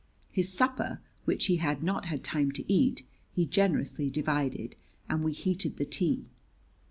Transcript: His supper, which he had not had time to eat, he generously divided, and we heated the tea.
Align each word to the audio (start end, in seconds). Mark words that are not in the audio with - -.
His 0.31 0.51
supper, 0.51 0.99
which 1.25 1.45
he 1.45 1.57
had 1.57 1.83
not 1.83 2.05
had 2.05 2.23
time 2.23 2.51
to 2.53 2.65
eat, 2.67 3.05
he 3.35 3.45
generously 3.45 4.09
divided, 4.09 4.75
and 5.07 5.23
we 5.23 5.31
heated 5.31 5.77
the 5.77 5.85
tea. 5.85 6.25